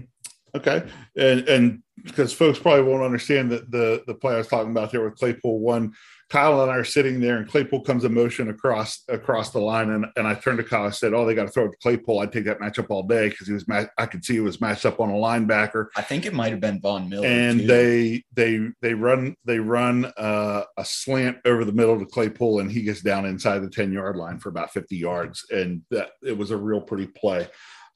Okay. 0.55 0.83
And, 1.15 1.47
and 1.47 1.83
because 2.03 2.33
folks 2.33 2.59
probably 2.59 2.83
won't 2.83 3.03
understand 3.03 3.51
that 3.51 3.71
the, 3.71 4.03
the 4.07 4.13
play 4.13 4.35
I 4.35 4.37
was 4.37 4.47
talking 4.47 4.71
about 4.71 4.91
there 4.91 5.03
with 5.03 5.15
Claypool 5.15 5.59
one, 5.59 5.93
Kyle 6.29 6.61
and 6.61 6.71
I 6.71 6.75
are 6.75 6.83
sitting 6.83 7.19
there 7.19 7.37
and 7.37 7.47
Claypool 7.47 7.81
comes 7.81 8.03
in 8.05 8.13
motion 8.13 8.49
across 8.49 9.03
across 9.07 9.49
the 9.49 9.59
line. 9.59 9.89
And, 9.89 10.05
and 10.15 10.27
I 10.27 10.35
turned 10.35 10.59
to 10.59 10.63
Kyle 10.63 10.85
and 10.85 10.93
said, 10.93 11.13
Oh, 11.13 11.25
they 11.25 11.33
got 11.33 11.45
to 11.45 11.49
throw 11.49 11.65
it 11.65 11.71
to 11.71 11.77
Claypool. 11.77 12.19
I'd 12.19 12.31
take 12.31 12.45
that 12.45 12.59
matchup 12.59 12.87
all 12.89 13.03
day 13.03 13.29
because 13.29 13.47
he 13.47 13.53
was 13.53 13.65
I 13.97 14.05
could 14.05 14.23
see 14.23 14.33
he 14.33 14.39
was 14.39 14.61
matched 14.61 14.85
up 14.85 14.99
on 14.99 15.09
a 15.09 15.13
linebacker. 15.13 15.87
I 15.97 16.03
think 16.03 16.27
it 16.27 16.33
might 16.33 16.51
have 16.51 16.59
been 16.59 16.79
Von 16.79 17.09
Miller. 17.09 17.25
And 17.25 17.61
too. 17.61 17.67
they 17.67 18.23
they 18.33 18.59
they 18.81 18.93
run 18.93 19.35
they 19.45 19.59
run 19.59 20.05
uh, 20.17 20.63
a 20.77 20.85
slant 20.85 21.37
over 21.45 21.65
the 21.65 21.71
middle 21.71 21.97
to 21.97 22.05
Claypool 22.05 22.59
and 22.59 22.71
he 22.71 22.83
gets 22.83 23.01
down 23.01 23.25
inside 23.25 23.59
the 23.59 23.69
10 23.69 23.91
yard 23.91 24.15
line 24.15 24.39
for 24.39 24.49
about 24.49 24.71
50 24.71 24.95
yards. 24.95 25.45
And 25.49 25.81
that 25.89 26.11
it 26.21 26.37
was 26.37 26.51
a 26.51 26.57
real 26.57 26.81
pretty 26.81 27.07
play. 27.07 27.47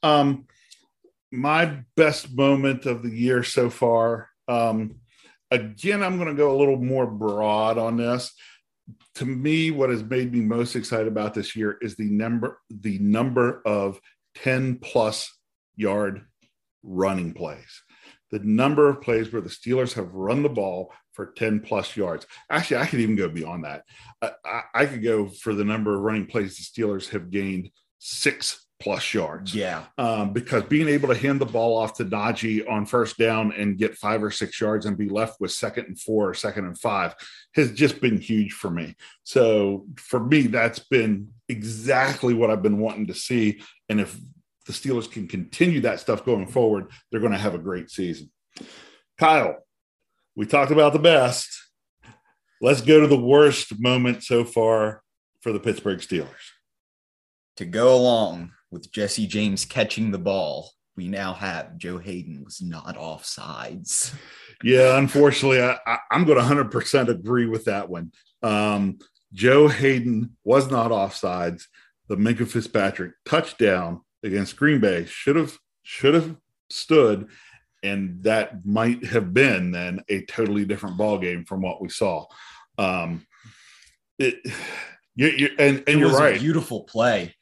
Um, 0.02 0.46
my 1.34 1.80
best 1.96 2.34
moment 2.34 2.86
of 2.86 3.02
the 3.02 3.10
year 3.10 3.42
so 3.42 3.68
far. 3.68 4.28
Um, 4.48 4.96
again, 5.50 6.02
I'm 6.02 6.16
going 6.16 6.28
to 6.28 6.34
go 6.34 6.54
a 6.54 6.58
little 6.58 6.76
more 6.76 7.06
broad 7.06 7.78
on 7.78 7.96
this. 7.96 8.32
To 9.16 9.26
me, 9.26 9.70
what 9.70 9.90
has 9.90 10.02
made 10.02 10.32
me 10.32 10.40
most 10.40 10.76
excited 10.76 11.08
about 11.08 11.34
this 11.34 11.56
year 11.56 11.78
is 11.80 11.96
the 11.96 12.10
number 12.10 12.60
the 12.70 12.98
number 12.98 13.62
of 13.64 14.00
10 14.36 14.78
plus 14.78 15.32
yard 15.76 16.26
running 16.82 17.32
plays. 17.32 17.82
The 18.30 18.40
number 18.40 18.88
of 18.88 19.00
plays 19.00 19.32
where 19.32 19.42
the 19.42 19.48
Steelers 19.48 19.94
have 19.94 20.12
run 20.12 20.42
the 20.42 20.48
ball 20.48 20.92
for 21.12 21.26
10 21.26 21.60
plus 21.60 21.96
yards. 21.96 22.26
Actually, 22.50 22.78
I 22.78 22.86
could 22.86 23.00
even 23.00 23.16
go 23.16 23.28
beyond 23.28 23.64
that. 23.64 23.84
I, 24.20 24.32
I, 24.44 24.62
I 24.74 24.86
could 24.86 25.02
go 25.02 25.28
for 25.28 25.54
the 25.54 25.64
number 25.64 25.94
of 25.94 26.02
running 26.02 26.26
plays 26.26 26.56
the 26.56 26.82
Steelers 26.82 27.10
have 27.10 27.30
gained 27.30 27.70
six 28.00 28.63
plus 28.80 29.14
yards. 29.14 29.54
Yeah. 29.54 29.84
Um, 29.98 30.32
because 30.32 30.64
being 30.64 30.88
able 30.88 31.08
to 31.08 31.14
hand 31.14 31.40
the 31.40 31.46
ball 31.46 31.76
off 31.76 31.94
to 31.94 32.04
Najee 32.04 32.68
on 32.68 32.86
first 32.86 33.16
down 33.16 33.52
and 33.52 33.78
get 33.78 33.96
five 33.96 34.22
or 34.22 34.30
six 34.30 34.60
yards 34.60 34.86
and 34.86 34.98
be 34.98 35.08
left 35.08 35.40
with 35.40 35.52
second 35.52 35.86
and 35.86 36.00
four 36.00 36.30
or 36.30 36.34
second 36.34 36.66
and 36.66 36.78
five 36.78 37.14
has 37.54 37.72
just 37.72 38.00
been 38.00 38.18
huge 38.18 38.52
for 38.52 38.70
me. 38.70 38.96
So 39.22 39.86
for 39.96 40.20
me, 40.20 40.48
that's 40.48 40.80
been 40.80 41.28
exactly 41.48 42.34
what 42.34 42.50
I've 42.50 42.62
been 42.62 42.78
wanting 42.78 43.06
to 43.06 43.14
see. 43.14 43.62
And 43.88 44.00
if 44.00 44.18
the 44.66 44.72
Steelers 44.72 45.10
can 45.10 45.28
continue 45.28 45.80
that 45.82 46.00
stuff 46.00 46.24
going 46.24 46.46
forward, 46.46 46.90
they're 47.10 47.20
going 47.20 47.32
to 47.32 47.38
have 47.38 47.54
a 47.54 47.58
great 47.58 47.90
season. 47.90 48.30
Kyle, 49.18 49.56
we 50.34 50.46
talked 50.46 50.72
about 50.72 50.92
the 50.92 50.98
best. 50.98 51.48
Let's 52.60 52.80
go 52.80 53.00
to 53.00 53.06
the 53.06 53.16
worst 53.16 53.78
moment 53.78 54.24
so 54.24 54.44
far 54.44 55.02
for 55.42 55.52
the 55.52 55.60
Pittsburgh 55.60 56.00
Steelers. 56.00 56.52
To 57.58 57.64
go 57.64 57.94
along 57.94 58.50
with 58.74 58.92
Jesse 58.92 59.26
James 59.26 59.64
catching 59.64 60.10
the 60.10 60.18
ball, 60.18 60.72
we 60.96 61.08
now 61.08 61.32
have 61.32 61.78
Joe 61.78 61.96
Haden 61.96 62.44
was 62.44 62.60
not 62.60 62.96
off 62.98 63.24
sides. 63.24 64.12
Yeah, 64.62 64.98
unfortunately, 64.98 65.62
I, 65.62 65.98
am 66.10 66.24
going 66.24 66.38
to 66.38 66.44
100% 66.44 67.08
agree 67.08 67.46
with 67.46 67.64
that 67.64 67.88
one. 67.88 68.12
Um, 68.42 68.98
Joe 69.32 69.68
Haden 69.68 70.36
was 70.44 70.70
not 70.70 70.92
off 70.92 71.14
sides. 71.14 71.68
The 72.08 72.16
Minkah 72.16 72.46
Fitzpatrick 72.46 73.12
touchdown 73.24 74.02
against 74.22 74.56
Green 74.56 74.80
Bay 74.80 75.06
should 75.06 75.36
have 75.36 75.56
should 75.82 76.14
have 76.14 76.36
stood, 76.70 77.28
and 77.82 78.22
that 78.24 78.64
might 78.66 79.04
have 79.06 79.32
been 79.32 79.70
then 79.70 80.02
a 80.08 80.24
totally 80.26 80.64
different 80.64 80.96
ball 80.96 81.18
game 81.18 81.44
from 81.44 81.62
what 81.62 81.80
we 81.80 81.88
saw. 81.88 82.26
Um, 82.78 83.26
it, 84.18 84.36
you, 85.14 85.28
you, 85.28 85.50
and 85.58 85.78
and 85.78 85.88
it 85.88 85.98
you're 85.98 86.10
right. 86.10 86.38
beautiful 86.38 86.84
play. 86.84 87.34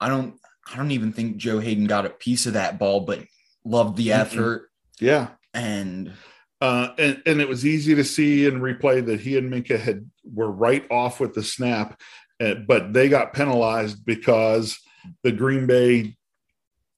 I 0.00 0.08
don't 0.08 0.38
I 0.72 0.76
don't 0.76 0.90
even 0.90 1.12
think 1.12 1.36
Joe 1.36 1.60
Haden 1.60 1.86
got 1.86 2.06
a 2.06 2.10
piece 2.10 2.46
of 2.46 2.54
that 2.54 2.78
ball, 2.78 3.00
but 3.00 3.20
loved 3.64 3.96
the 3.96 4.12
effort. 4.12 4.68
Yeah. 5.00 5.28
And 5.54 6.12
uh, 6.60 6.88
and 6.98 7.22
and 7.26 7.40
it 7.40 7.48
was 7.48 7.66
easy 7.66 7.94
to 7.94 8.04
see 8.04 8.46
and 8.46 8.62
replay 8.62 9.04
that 9.04 9.20
he 9.20 9.36
and 9.36 9.52
Minkah 9.52 9.78
had 9.78 10.10
were 10.24 10.50
right 10.50 10.86
off 10.90 11.20
with 11.20 11.34
the 11.34 11.42
snap, 11.42 12.00
uh, 12.40 12.54
but 12.66 12.92
they 12.92 13.08
got 13.08 13.34
penalized 13.34 14.04
because 14.04 14.78
the 15.22 15.32
Green 15.32 15.66
Bay 15.66 16.16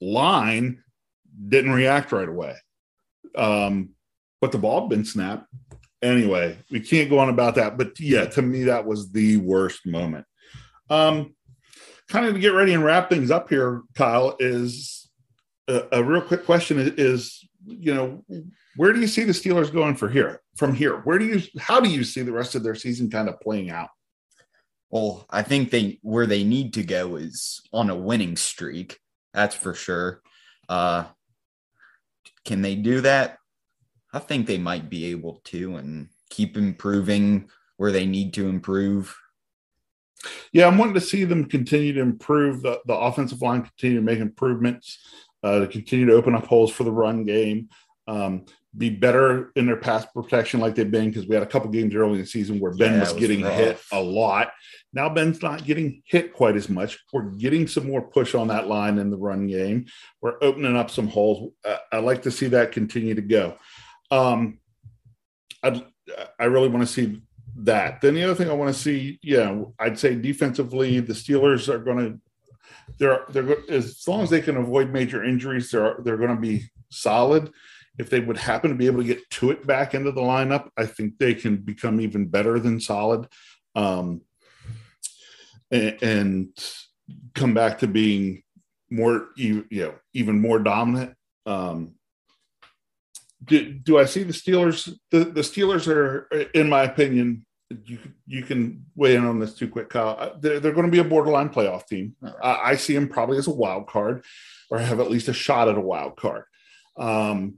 line 0.00 0.82
didn't 1.48 1.72
react 1.72 2.12
right 2.12 2.28
away. 2.28 2.56
Um, 3.34 3.90
but 4.40 4.52
the 4.52 4.58
ball 4.58 4.82
had 4.82 4.90
been 4.90 5.04
snapped 5.04 5.46
anyway. 6.02 6.58
We 6.70 6.80
can't 6.80 7.10
go 7.10 7.18
on 7.18 7.28
about 7.28 7.56
that, 7.56 7.76
but 7.76 7.98
yeah, 7.98 8.26
to 8.26 8.42
me 8.42 8.64
that 8.64 8.87
was 8.87 9.10
the 9.10 9.38
worst 9.38 9.87
moment. 9.87 10.25
Um, 10.88 11.34
kind 12.09 12.27
of 12.27 12.35
to 12.35 12.41
get 12.41 12.55
ready 12.55 12.75
and 12.75 12.85
wrap 12.85 13.11
things 13.11 13.31
up 13.31 13.49
here, 13.49 13.83
Kyle, 13.95 14.37
is 14.38 15.11
a, 15.69 15.83
a 15.93 16.03
real 16.03 16.23
quick 16.23 16.45
question 16.45 16.79
is, 16.79 16.93
is, 16.95 17.49
you 17.67 17.95
know, 17.95 18.25
where 18.77 18.93
do 18.93 19.00
you 19.00 19.07
see 19.07 19.25
the 19.25 19.33
Steelers 19.33 19.73
going 19.73 19.97
for 19.97 20.09
here 20.09 20.41
from 20.57 20.75
here? 20.75 20.99
Where 20.99 21.19
do 21.19 21.27
you 21.27 21.43
how 21.59 21.81
do 21.81 21.88
you 21.88 22.05
see 22.05 22.23
the 22.23 22.33
rest 22.33 22.55
of 22.55 22.62
their 22.62 22.75
season 22.75 23.11
kind 23.11 23.29
of 23.29 23.41
playing 23.41 23.71
out? 23.71 23.91
Well, 24.91 25.27
I 25.29 25.43
think 25.43 25.71
they 25.71 25.99
where 26.03 26.27
they 26.27 26.45
need 26.45 26.75
to 26.75 26.83
go 26.83 27.17
is 27.17 27.61
on 27.73 27.91
a 27.91 27.97
winning 27.97 28.37
streak. 28.37 28.99
That's 29.35 29.55
for 29.55 29.75
sure. 29.75 30.23
Uh 30.69 31.05
can 32.45 32.62
they 32.62 32.77
do 32.77 33.00
that? 33.03 33.38
I 34.12 34.21
think 34.21 34.47
they 34.47 34.59
might 34.59 34.88
be 34.88 35.07
able 35.07 35.41
to 35.47 35.77
and 35.77 36.09
keep 36.31 36.57
improving 36.57 37.50
where 37.77 37.93
they 37.93 38.07
need 38.07 38.33
to 38.35 38.49
improve 38.49 39.15
yeah, 40.52 40.66
I'm 40.66 40.78
wanting 40.78 40.94
to 40.94 41.00
see 41.00 41.25
them 41.25 41.44
continue 41.44 41.92
to 41.94 42.00
improve 42.00 42.62
the, 42.62 42.80
the 42.87 42.94
offensive 42.94 43.42
line, 43.42 43.62
continue 43.62 43.98
to 43.98 44.04
make 44.04 44.18
improvements, 44.18 44.98
uh, 45.42 45.60
to 45.60 45.66
continue 45.68 46.06
to 46.06 46.14
open 46.14 46.34
up 46.34 46.46
holes 46.46 46.72
for 46.72 46.84
the 46.84 46.92
run 46.92 47.25
game, 47.25 47.68
um, 48.06 48.46
be 48.76 48.90
better 48.90 49.50
in 49.56 49.66
their 49.66 49.76
pass 49.76 50.06
protection 50.06 50.60
like 50.60 50.75
they've 50.75 50.90
been 50.90 51.08
because 51.08 51.26
we 51.26 51.34
had 51.34 51.42
a 51.42 51.46
couple 51.46 51.70
games 51.70 51.94
early 51.94 52.14
in 52.14 52.20
the 52.20 52.26
season 52.26 52.60
where 52.60 52.72
Ben 52.75 52.94
yeah, 52.94 53.00
was, 53.00 53.12
was, 53.12 53.20
getting 53.20 53.42
rough. 53.42 53.54
hit 53.54 53.80
a 53.92 54.00
lot. 54.00 54.50
Now 54.92 55.08
Ben's 55.08 55.42
not 55.42 55.64
getting 55.64 56.02
hit 56.04 56.32
quite 56.32 56.56
as 56.56 56.68
much. 56.68 56.98
We're 57.12 57.22
getting 57.22 57.66
some 57.66 57.87
more 57.87 58.02
push 58.02 58.34
on 58.34 58.48
that 58.48 58.68
line 58.68 58.98
in 58.98 59.10
the 59.10 59.16
run 59.16 59.46
game. 59.46 59.87
We're 60.20 60.37
opening 60.42 60.76
up 60.76 60.90
some 60.90 61.08
holes. 61.08 61.52
Uh, 61.64 61.76
I 61.92 61.98
like 61.98 62.22
to 62.22 62.30
see 62.30 62.48
that 62.48 62.72
continue 62.72 63.14
to 63.14 63.22
go. 63.22 63.56
Um, 64.10 64.58
i 65.62 65.84
I 66.38 66.44
really 66.44 66.68
want 66.68 66.87
to 66.87 66.92
see 66.92 67.20
that. 67.65 68.00
Then 68.00 68.15
the 68.15 68.25
other 68.25 68.35
thing 68.35 68.50
I 68.50 68.55
want 68.55 68.75
to 68.75 68.81
see, 68.81 69.19
yeah, 69.23 69.62
I'd 69.79 69.99
say 69.99 70.15
defensively, 70.15 71.00
the 71.00 71.12
Steelers 71.12 71.69
are 71.69 71.79
going 71.79 71.99
to 71.99 72.21
they're 72.99 73.25
they're 73.31 73.57
as 73.71 74.07
long 74.09 74.23
as 74.23 74.31
they 74.31 74.41
can 74.41 74.57
avoid 74.57 74.91
major 74.91 75.25
injuries, 75.25 75.71
they're 75.71 75.97
they're 76.03 76.17
going 76.17 76.35
to 76.35 76.41
be 76.41 76.65
solid. 76.91 77.50
If 77.99 78.11
they 78.11 78.21
would 78.21 78.37
happen 78.37 78.71
to 78.71 78.77
be 78.77 78.87
able 78.87 79.03
to 79.03 79.07
get 79.07 79.29
Tuitt 79.31 79.67
back 79.67 79.93
into 79.93 80.12
the 80.12 80.21
lineup, 80.21 80.69
I 80.77 80.87
think 80.87 81.19
they 81.19 81.35
can 81.35 81.57
become 81.57 82.00
even 82.00 82.29
better 82.29 82.61
than 82.61 82.81
solid, 82.81 83.27
um, 83.75 84.23
and, 85.71 86.03
and 86.03 86.65
come 87.35 87.55
back 87.55 87.81
to 87.81 87.88
being 87.88 88.43
more 88.91 89.29
you 89.37 89.67
know 89.71 89.95
even 90.15 90.41
more 90.41 90.59
dominant. 90.59 91.15
Um, 91.45 91.95
do, 93.45 93.73
do 93.73 93.99
I 93.99 94.05
see 94.05 94.25
the 94.25 94.33
Steelers? 94.33 94.93
The, 95.11 95.21
the 95.21 95.43
Steelers 95.43 95.87
are, 95.87 96.27
in 96.55 96.69
my 96.69 96.83
opinion, 96.83 97.47
you 97.84 97.98
you 98.26 98.42
can 98.42 98.84
weigh 98.96 99.14
in 99.14 99.25
on 99.25 99.38
this 99.38 99.54
too 99.54 99.68
quick, 99.68 99.90
Kyle. 99.90 100.16
Uh, 100.18 100.30
they're, 100.40 100.60
they're 100.60 100.72
going 100.72 100.87
to 100.87 100.92
be 100.92 101.00
a 101.00 101.04
borderline 101.04 101.50
playoff 101.50 101.87
team. 101.87 102.16
I, 102.42 102.60
I 102.70 102.76
see 102.76 102.94
them 102.94 103.08
probably 103.08 103.38
as 103.38 103.46
a 103.46 103.54
wild 103.54 103.87
card, 103.87 104.25
or 104.70 104.78
have 104.78 105.00
at 105.00 105.10
least 105.10 105.28
a 105.28 105.34
shot 105.34 105.68
at 105.68 105.76
a 105.76 105.80
wild 105.80 106.16
card. 106.16 106.44
Um, 106.96 107.56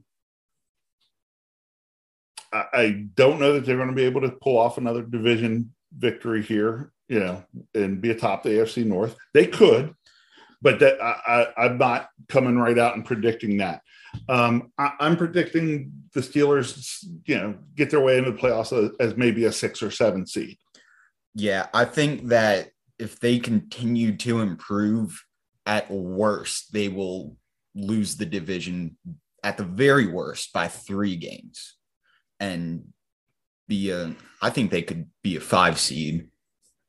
I, 2.52 2.64
I 2.72 3.06
don't 3.14 3.40
know 3.40 3.54
that 3.54 3.64
they're 3.64 3.76
going 3.76 3.88
to 3.88 3.94
be 3.94 4.04
able 4.04 4.22
to 4.22 4.30
pull 4.30 4.58
off 4.58 4.78
another 4.78 5.02
division 5.02 5.72
victory 5.96 6.42
here, 6.42 6.92
you 7.08 7.20
know, 7.20 7.44
and 7.74 8.00
be 8.00 8.10
atop 8.10 8.42
the 8.42 8.50
AFC 8.50 8.84
North. 8.84 9.16
They 9.32 9.46
could, 9.46 9.94
but 10.60 10.80
that 10.80 11.00
I, 11.00 11.14
I, 11.56 11.66
I'm 11.66 11.78
not 11.78 12.08
coming 12.28 12.58
right 12.58 12.78
out 12.78 12.96
and 12.96 13.04
predicting 13.04 13.58
that. 13.58 13.82
Um, 14.28 14.72
I, 14.78 14.92
am 15.00 15.16
predicting 15.16 15.92
the 16.14 16.20
Steelers, 16.20 17.04
you 17.26 17.36
know, 17.36 17.56
get 17.76 17.90
their 17.90 18.00
way 18.00 18.18
into 18.18 18.32
the 18.32 18.38
playoffs 18.38 18.72
as, 18.72 18.90
as, 18.98 19.16
maybe 19.16 19.44
a 19.44 19.52
six 19.52 19.82
or 19.82 19.90
seven 19.90 20.26
seed. 20.26 20.56
Yeah, 21.34 21.68
I 21.72 21.84
think 21.84 22.28
that 22.28 22.70
if 22.98 23.20
they 23.20 23.38
continue 23.38 24.16
to 24.18 24.40
improve, 24.40 25.24
at 25.66 25.90
worst, 25.90 26.72
they 26.72 26.88
will 26.88 27.36
lose 27.74 28.16
the 28.16 28.26
division 28.26 28.96
at 29.44 29.56
the 29.56 29.64
very 29.64 30.06
worst 30.06 30.52
by 30.52 30.68
three 30.68 31.16
games 31.16 31.76
and 32.38 32.84
be 33.68 33.90
a, 33.90 34.14
I 34.42 34.50
think 34.50 34.70
they 34.70 34.82
could 34.82 35.08
be 35.22 35.36
a 35.36 35.40
five 35.40 35.78
seed, 35.78 36.28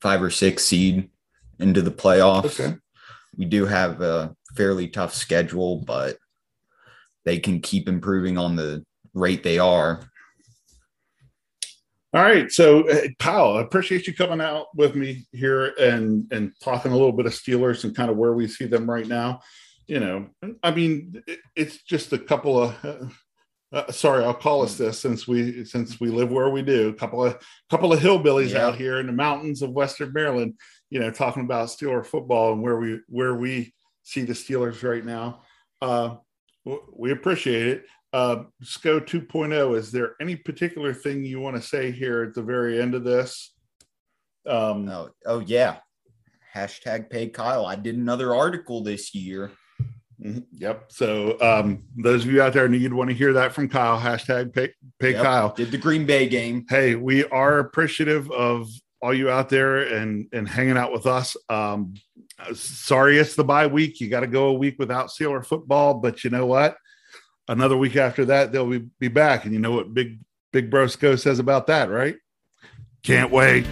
five 0.02 0.24
or 0.24 0.32
six 0.32 0.66
seed 0.66 1.10
into 1.60 1.82
the 1.82 1.92
playoffs. 1.92 2.60
Okay. 2.60 2.76
We 3.38 3.46
do 3.46 3.66
have 3.66 4.02
a 4.02 4.36
fairly 4.56 4.88
tough 4.88 5.14
schedule, 5.14 5.78
but 5.78 6.18
they 7.26 7.40
can 7.40 7.62
keep 7.62 7.88
improving 7.88 8.38
on 8.38 8.56
the 8.56 8.84
rate 9.14 9.44
they 9.44 9.60
are. 9.60 10.02
All 12.14 12.22
right, 12.22 12.52
so 12.52 12.90
uh, 12.90 13.08
Kyle, 13.20 13.56
I 13.56 13.62
appreciate 13.62 14.06
you 14.06 14.14
coming 14.14 14.42
out 14.42 14.68
with 14.76 14.96
me 14.96 15.26
here 15.32 15.74
and 15.80 16.28
and 16.32 16.52
talking 16.62 16.92
a 16.92 16.96
little 16.96 17.14
bit 17.14 17.26
of 17.26 17.32
Steelers 17.32 17.86
and 17.86 17.96
kind 17.96 18.12
of 18.12 18.18
where 18.18 18.34
we 18.34 18.50
see 18.50 18.66
them 18.66 18.90
right 18.90 19.08
now. 19.08 19.40
You 19.88 20.02
know, 20.02 20.28
I 20.62 20.72
mean, 20.72 21.24
it, 21.26 21.40
it's 21.56 21.82
just 21.84 22.12
a 22.14 22.18
couple 22.18 22.62
of. 22.62 22.86
Uh, 22.86 23.06
uh, 23.74 23.90
sorry, 23.90 24.26
I'll 24.26 24.34
call 24.34 24.64
us 24.64 24.76
this 24.76 25.00
since 25.00 25.26
we 25.26 25.64
since 25.64 26.02
we 26.02 26.10
live 26.10 26.30
where 26.30 26.50
we 26.50 26.62
do. 26.62 26.90
A 26.90 26.94
couple 26.94 27.24
of 27.24 27.42
couple 27.70 27.94
of 27.94 28.00
hillbillies 28.02 28.52
yeah. 28.52 28.66
out 28.66 28.76
here 28.76 29.00
in 29.00 29.08
the 29.08 29.14
mountains 29.14 29.62
of 29.62 29.70
Western 29.70 30.12
Maryland. 30.12 30.56
You 30.90 31.00
know, 31.00 31.12
talking 31.12 31.44
about 31.44 31.70
Steeler 31.70 32.06
football 32.06 32.52
and 32.52 32.62
where 32.62 32.78
we 32.78 33.00
where 33.08 33.36
we 33.36 33.74
see 34.04 34.24
the 34.24 34.34
Steelers 34.34 34.84
right 34.84 35.06
now. 35.06 35.44
Uh, 35.82 36.16
we 36.66 37.12
appreciate 37.12 37.68
it. 37.68 37.86
Uh, 38.14 38.44
SCO 38.62 39.00
2.0, 39.00 39.76
is 39.78 39.92
there 39.92 40.16
any 40.20 40.36
particular 40.36 40.94
thing 40.94 41.24
you 41.24 41.40
want 41.40 41.56
to 41.56 41.62
say 41.62 41.92
here 41.92 42.24
at 42.24 42.34
the 42.34 42.42
very 42.42 42.82
end 42.82 42.94
of 42.94 43.04
this? 43.04 43.54
Um, 44.46 44.90
oh, 44.90 45.10
oh, 45.26 45.40
yeah. 45.40 45.78
Hashtag 46.54 47.10
pay 47.10 47.30
Kyle. 47.30 47.66
I 47.66 47.76
did 47.76 47.96
another 47.96 48.36
article 48.36 48.84
this 48.84 49.16
year. 49.16 49.52
Mm-hmm. 50.22 50.40
Yep. 50.52 50.92
So 50.92 51.40
um, 51.42 51.84
those 51.96 52.26
of 52.26 52.32
you 52.32 52.42
out 52.42 52.54
there 52.54 52.68
need 52.68 52.94
want 52.94 53.10
to 53.10 53.16
hear 53.16 53.34
that 53.34 53.54
from 53.54 53.70
Kyle. 53.70 54.00
Hashtag 54.00 54.54
pay, 54.54 54.74
pay 55.00 55.12
yep. 55.12 55.24
Kyle. 55.24 55.54
Did 55.54 55.72
the 55.72 55.78
Green 55.78 56.06
Bay 56.06 56.28
game. 56.28 56.66
Hey, 56.70 56.96
we 56.96 57.26
are 57.26 57.60
appreciative 57.60 58.30
of 58.32 58.68
all 59.02 59.14
you 59.14 59.30
out 59.30 59.50
there 59.50 59.78
and 59.78 60.28
and 60.32 60.48
hanging 60.48 60.78
out 60.78 60.92
with 60.92 61.08
us. 61.08 61.36
Um, 61.50 61.96
sorry 62.54 63.18
it's 63.18 63.36
the 63.36 63.44
bye 63.44 63.68
week. 63.68 64.00
You 64.00 64.10
got 64.10 64.22
to 64.22 64.28
go 64.28 64.48
a 64.48 64.54
week 64.54 64.76
without 64.80 65.10
Steeler 65.10 65.46
football, 65.46 65.96
but 65.96 66.24
you 66.24 66.30
know 66.30 66.46
what? 66.46 66.78
another 67.52 67.78
week 67.78 67.96
after 67.96 68.26
that, 68.26 68.52
they'll 68.52 68.70
be, 68.70 68.80
be 69.00 69.08
back. 69.08 69.46
And 69.46 69.54
you 69.54 69.60
know 69.60 69.72
what 69.72 69.94
Big 69.94 70.20
Big 70.52 70.70
Brosco 70.70 71.20
says 71.20 71.40
about 71.40 71.68
that, 71.68 71.90
right? 71.90 72.16
Can't 73.04 73.32
wait. 73.32 73.66